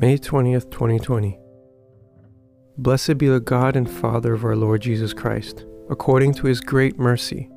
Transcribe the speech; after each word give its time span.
May 0.00 0.16
20th, 0.16 0.70
2020. 0.70 1.40
Blessed 2.76 3.18
be 3.18 3.26
the 3.26 3.40
God 3.40 3.74
and 3.74 3.90
Father 3.90 4.32
of 4.32 4.44
our 4.44 4.54
Lord 4.54 4.80
Jesus 4.80 5.12
Christ. 5.12 5.64
According 5.90 6.34
to 6.34 6.46
his 6.46 6.60
great 6.60 7.00
mercy, 7.00 7.50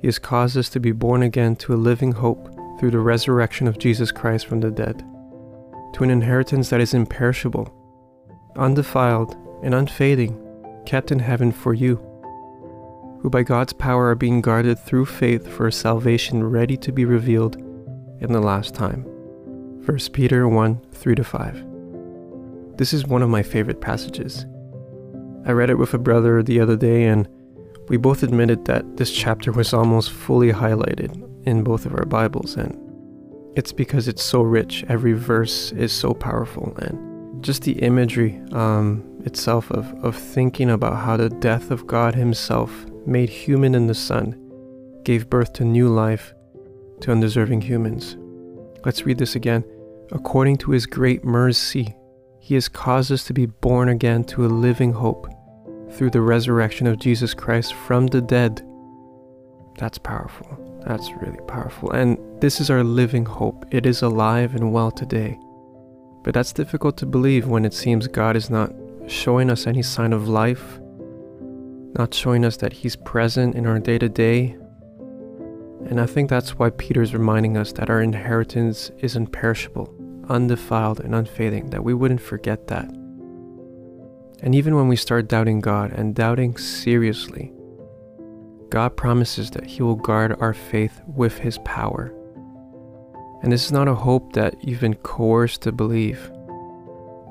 he 0.00 0.08
has 0.08 0.18
caused 0.18 0.56
us 0.56 0.70
to 0.70 0.80
be 0.80 0.92
born 0.92 1.22
again 1.22 1.54
to 1.56 1.74
a 1.74 1.76
living 1.76 2.12
hope 2.12 2.48
through 2.80 2.92
the 2.92 2.98
resurrection 2.98 3.68
of 3.68 3.78
Jesus 3.78 4.10
Christ 4.10 4.46
from 4.46 4.60
the 4.60 4.70
dead, 4.70 5.04
to 5.92 6.02
an 6.02 6.08
inheritance 6.08 6.70
that 6.70 6.80
is 6.80 6.94
imperishable, 6.94 7.70
undefiled, 8.56 9.36
and 9.62 9.74
unfading, 9.74 10.40
kept 10.86 11.12
in 11.12 11.18
heaven 11.18 11.52
for 11.52 11.74
you, 11.74 11.96
who 13.20 13.28
by 13.28 13.42
God's 13.42 13.74
power 13.74 14.08
are 14.08 14.14
being 14.14 14.40
guarded 14.40 14.78
through 14.78 15.04
faith 15.04 15.46
for 15.46 15.66
a 15.66 15.72
salvation 15.72 16.42
ready 16.42 16.78
to 16.78 16.90
be 16.90 17.04
revealed 17.04 17.56
in 18.22 18.32
the 18.32 18.40
last 18.40 18.74
time. 18.74 19.02
1 19.84 19.98
Peter 20.14 20.48
1 20.48 20.80
3 20.90 21.16
5. 21.16 21.71
This 22.82 22.92
is 22.92 23.06
one 23.06 23.22
of 23.22 23.30
my 23.30 23.44
favorite 23.44 23.80
passages. 23.80 24.44
I 25.46 25.52
read 25.52 25.70
it 25.70 25.78
with 25.78 25.94
a 25.94 25.98
brother 25.98 26.42
the 26.42 26.58
other 26.58 26.74
day, 26.74 27.04
and 27.04 27.28
we 27.86 27.96
both 27.96 28.24
admitted 28.24 28.64
that 28.64 28.96
this 28.96 29.12
chapter 29.12 29.52
was 29.52 29.72
almost 29.72 30.10
fully 30.10 30.50
highlighted 30.50 31.46
in 31.46 31.62
both 31.62 31.86
of 31.86 31.94
our 31.94 32.04
Bibles, 32.04 32.56
and 32.56 32.76
it's 33.54 33.70
because 33.70 34.08
it's 34.08 34.24
so 34.24 34.42
rich. 34.42 34.84
Every 34.88 35.12
verse 35.12 35.70
is 35.70 35.92
so 35.92 36.12
powerful, 36.12 36.76
and 36.82 37.44
just 37.44 37.62
the 37.62 37.78
imagery 37.78 38.42
um, 38.50 39.04
itself 39.24 39.70
of, 39.70 39.86
of 40.04 40.16
thinking 40.16 40.68
about 40.68 40.96
how 40.96 41.16
the 41.16 41.28
death 41.28 41.70
of 41.70 41.86
God 41.86 42.16
Himself, 42.16 42.84
made 43.06 43.28
human 43.28 43.76
in 43.76 43.86
the 43.86 43.94
Son, 43.94 44.34
gave 45.04 45.30
birth 45.30 45.52
to 45.52 45.64
new 45.64 45.88
life 45.88 46.34
to 47.02 47.12
undeserving 47.12 47.60
humans. 47.60 48.16
Let's 48.84 49.06
read 49.06 49.18
this 49.18 49.36
again. 49.36 49.62
According 50.10 50.56
to 50.58 50.72
His 50.72 50.84
great 50.84 51.24
mercy, 51.24 51.94
he 52.42 52.54
has 52.54 52.68
caused 52.68 53.12
us 53.12 53.22
to 53.22 53.32
be 53.32 53.46
born 53.46 53.88
again 53.88 54.24
to 54.24 54.44
a 54.44 54.48
living 54.48 54.92
hope 54.92 55.28
through 55.92 56.10
the 56.10 56.20
resurrection 56.20 56.88
of 56.88 56.98
Jesus 56.98 57.34
Christ 57.34 57.72
from 57.72 58.08
the 58.08 58.20
dead. 58.20 58.66
That's 59.78 59.96
powerful. 59.96 60.58
That's 60.84 61.08
really 61.20 61.38
powerful. 61.46 61.92
And 61.92 62.18
this 62.40 62.60
is 62.60 62.68
our 62.68 62.82
living 62.82 63.24
hope. 63.24 63.64
It 63.70 63.86
is 63.86 64.02
alive 64.02 64.56
and 64.56 64.72
well 64.72 64.90
today. 64.90 65.38
But 66.24 66.34
that's 66.34 66.52
difficult 66.52 66.96
to 66.96 67.06
believe 67.06 67.46
when 67.46 67.64
it 67.64 67.74
seems 67.74 68.08
God 68.08 68.34
is 68.34 68.50
not 68.50 68.72
showing 69.06 69.48
us 69.48 69.68
any 69.68 69.82
sign 69.82 70.12
of 70.12 70.28
life, 70.28 70.80
not 71.96 72.12
showing 72.12 72.44
us 72.44 72.56
that 72.56 72.72
He's 72.72 72.96
present 72.96 73.54
in 73.54 73.66
our 73.66 73.78
day 73.78 73.98
to 73.98 74.08
day. 74.08 74.56
And 75.86 76.00
I 76.00 76.06
think 76.06 76.28
that's 76.28 76.58
why 76.58 76.70
Peter's 76.70 77.14
reminding 77.14 77.56
us 77.56 77.70
that 77.74 77.88
our 77.88 78.02
inheritance 78.02 78.90
is 78.98 79.14
imperishable 79.14 79.94
undefiled 80.28 81.00
and 81.00 81.14
unfading, 81.14 81.70
that 81.70 81.84
we 81.84 81.94
wouldn't 81.94 82.20
forget 82.20 82.68
that. 82.68 82.88
And 84.42 84.54
even 84.54 84.74
when 84.74 84.88
we 84.88 84.96
start 84.96 85.28
doubting 85.28 85.60
God 85.60 85.92
and 85.92 86.14
doubting 86.14 86.56
seriously, 86.56 87.52
God 88.70 88.96
promises 88.96 89.50
that 89.50 89.66
He 89.66 89.82
will 89.82 89.96
guard 89.96 90.36
our 90.40 90.54
faith 90.54 91.00
with 91.06 91.38
His 91.38 91.58
power. 91.58 92.12
And 93.42 93.52
this 93.52 93.64
is 93.64 93.72
not 93.72 93.88
a 93.88 93.94
hope 93.94 94.32
that 94.32 94.54
you've 94.64 94.80
been 94.80 94.94
coerced 94.94 95.62
to 95.62 95.72
believe, 95.72 96.30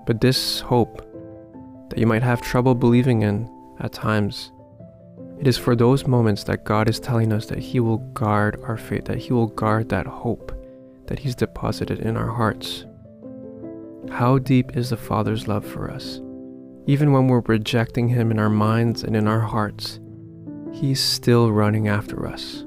but 0.06 0.22
this 0.22 0.62
hope 0.62 1.08
that 1.89 2.00
you 2.00 2.08
might 2.08 2.23
have 2.23 2.42
trouble 2.42 2.75
believing 2.75 3.23
in 3.23 3.50
at 3.80 3.92
times. 3.92 4.52
It 5.39 5.47
is 5.47 5.58
for 5.58 5.75
those 5.75 6.06
moments 6.06 6.44
that 6.45 6.64
God 6.64 6.88
is 6.88 7.00
telling 7.00 7.34
us 7.34 7.47
that 7.47 7.59
He 7.59 7.80
will 7.80 7.97
guard 7.97 8.62
our 8.64 8.78
faith, 8.78 9.06
that 9.06 9.17
He 9.17 9.34
will 9.34 9.47
guard 9.47 9.89
that 9.89 10.06
hope 10.06 10.52
that 11.12 11.20
He's 11.20 11.36
deposited 11.36 12.00
in 12.00 12.16
our 12.16 12.30
hearts. 12.30 12.86
How 14.09 14.38
deep 14.38 14.78
is 14.78 14.91
the 14.91 14.97
Father's 14.97 15.46
love 15.46 15.66
for 15.66 15.91
us? 15.91 16.22
Even 16.88 17.12
when 17.12 17.28
we're 17.28 17.41
rejecting 17.41 18.08
Him 18.08 18.31
in 18.31 18.40
our 18.40 18.50
minds 18.50 19.03
and 19.03 19.13
in 19.13 19.28
our 19.28 19.41
hearts, 19.41 20.00
He's 20.72 21.02
still 21.02 21.52
running 21.52 21.90
after 21.90 22.25
us. 22.25 22.63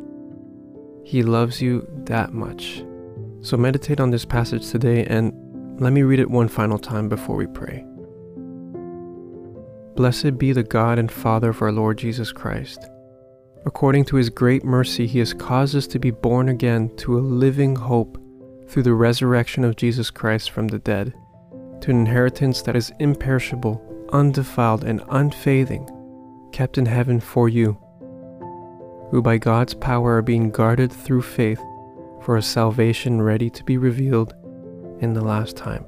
He 1.05 1.23
loves 1.23 1.63
you 1.63 1.89
that 2.05 2.35
much. 2.35 2.85
So 3.41 3.57
meditate 3.57 3.99
on 3.99 4.11
this 4.11 4.27
passage 4.27 4.71
today 4.71 5.07
and 5.07 5.33
let 5.81 5.95
me 5.95 6.03
read 6.03 6.21
it 6.21 6.31
one 6.31 6.49
final 6.49 6.79
time 6.79 7.09
before 7.09 7.37
we 7.37 7.47
pray. 7.47 7.83
Blessed 9.97 10.37
be 10.37 10.53
the 10.53 10.63
God 10.63 10.99
and 10.99 11.11
Father 11.11 11.49
of 11.49 11.63
our 11.63 11.73
Lord 11.73 11.97
Jesus 11.97 12.31
Christ. 12.31 12.91
According 13.65 14.05
to 14.07 14.17
his 14.17 14.29
great 14.29 14.65
mercy, 14.65 15.07
he 15.07 15.21
has 15.21 15.33
caused 15.33 15.75
us 15.75 15.87
to 15.87 15.99
be 15.99 16.11
born 16.11 16.51
again 16.51 16.95
to 16.99 17.19
a 17.19 17.21
living 17.21 17.75
hope 17.75 18.19
through 18.69 18.83
the 18.83 18.95
resurrection 18.95 19.65
of 19.65 19.77
Jesus 19.77 20.11
Christ 20.11 20.51
from 20.51 20.69
the 20.69 20.79
dead, 20.79 21.15
to 21.81 21.91
an 21.91 21.99
inheritance 21.99 22.63
that 22.63 22.77
is 22.77 22.93
imperishable, 22.99 24.09
undefiled, 24.13 24.85
and 24.85 25.03
unfading, 25.11 25.89
kept 26.53 26.79
in 26.79 26.87
heaven 26.87 27.21
for 27.21 27.49
you, 27.49 27.79
who 29.11 29.21
by 29.23 29.39
God's 29.39 29.75
power 29.75 30.17
are 30.17 30.23
being 30.23 30.51
guarded 30.51 30.93
through 30.93 31.23
faith 31.23 31.61
for 32.23 32.37
a 32.37 32.43
salvation 32.43 33.21
ready 33.21 33.51
to 33.51 33.63
be 33.65 33.77
revealed 33.77 34.35
in 35.01 35.13
the 35.13 35.21
last 35.21 35.57
time. 35.57 35.85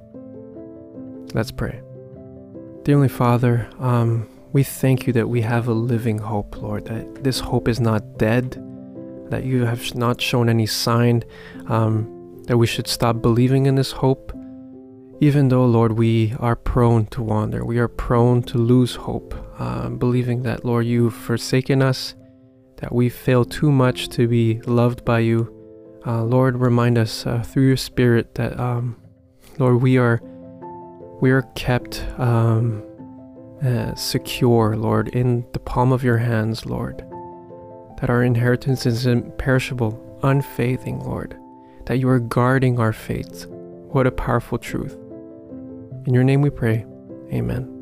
Let's 1.32 1.50
pray. 1.50 1.80
Dear 2.82 2.96
Heavenly 2.96 3.08
Father, 3.08 3.68
um, 3.78 4.28
we 4.52 4.62
thank 4.62 5.06
you 5.06 5.12
that 5.14 5.28
we 5.28 5.40
have 5.40 5.66
a 5.66 5.72
living 5.72 6.18
hope, 6.18 6.60
Lord, 6.62 6.84
that 6.86 7.24
this 7.24 7.40
hope 7.40 7.68
is 7.68 7.80
not 7.80 8.18
dead, 8.18 8.62
that 9.30 9.44
you 9.44 9.64
have 9.64 9.94
not 9.94 10.20
shown 10.20 10.48
any 10.48 10.66
sign 10.66 11.24
um, 11.68 12.15
that 12.46 12.56
we 12.56 12.66
should 12.66 12.86
stop 12.86 13.20
believing 13.20 13.66
in 13.66 13.74
this 13.74 13.92
hope, 13.92 14.32
even 15.20 15.48
though, 15.48 15.66
Lord, 15.66 15.92
we 15.92 16.34
are 16.38 16.56
prone 16.56 17.06
to 17.06 17.22
wander. 17.22 17.64
We 17.64 17.78
are 17.78 17.88
prone 17.88 18.42
to 18.44 18.58
lose 18.58 18.94
hope, 18.94 19.34
uh, 19.58 19.88
believing 19.88 20.42
that, 20.42 20.64
Lord, 20.64 20.86
you've 20.86 21.14
forsaken 21.14 21.82
us, 21.82 22.14
that 22.76 22.92
we 22.92 23.08
fail 23.08 23.44
too 23.44 23.72
much 23.72 24.08
to 24.10 24.28
be 24.28 24.60
loved 24.62 25.04
by 25.04 25.20
you. 25.20 25.52
Uh, 26.06 26.22
Lord, 26.22 26.58
remind 26.58 26.98
us 26.98 27.26
uh, 27.26 27.42
through 27.42 27.66
your 27.66 27.76
Spirit 27.76 28.34
that, 28.36 28.58
um, 28.60 28.96
Lord, 29.58 29.82
we 29.82 29.98
are 29.98 30.20
we 31.20 31.30
are 31.30 31.42
kept 31.54 32.04
um, 32.18 32.82
uh, 33.64 33.94
secure, 33.94 34.76
Lord, 34.76 35.08
in 35.08 35.46
the 35.54 35.58
palm 35.58 35.90
of 35.90 36.04
your 36.04 36.18
hands, 36.18 36.66
Lord. 36.66 36.98
That 38.00 38.10
our 38.10 38.22
inheritance 38.22 38.84
is 38.84 39.06
imperishable, 39.06 40.20
unfading, 40.22 41.00
Lord 41.00 41.38
that 41.86 41.98
you 41.98 42.08
are 42.08 42.20
guarding 42.20 42.78
our 42.78 42.92
faith. 42.92 43.46
What 43.48 44.06
a 44.06 44.10
powerful 44.10 44.58
truth. 44.58 44.94
In 46.06 46.14
your 46.14 46.24
name 46.24 46.42
we 46.42 46.50
pray. 46.50 46.84
Amen. 47.32 47.75